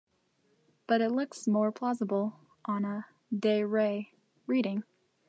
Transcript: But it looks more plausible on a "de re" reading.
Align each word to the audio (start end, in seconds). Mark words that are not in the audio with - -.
But 0.87 1.01
it 1.01 1.11
looks 1.11 1.47
more 1.47 1.71
plausible 1.71 2.39
on 2.65 2.85
a 2.85 3.05
"de 3.37 3.63
re" 3.63 4.11
reading. 4.47 4.83